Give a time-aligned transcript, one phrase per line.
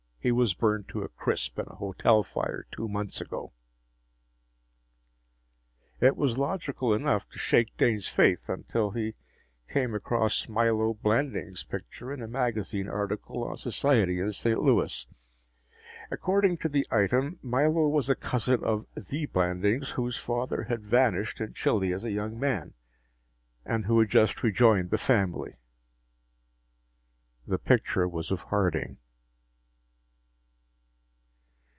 [0.23, 3.53] He was burned to a crisp in a hotel fire two months ago."
[5.99, 9.15] It was logical enough to shake Dane's faith, until he
[9.67, 14.61] came across Milo Blanding's picture in a magazine article on society in St.
[14.61, 15.07] Louis.
[16.11, 21.41] According to the item, Milo was a cousin of the Blandings, whose father had vanished
[21.41, 22.75] in Chile as a young man,
[23.65, 25.55] and who had just rejoined the family.
[27.47, 28.99] The picture was of Harding!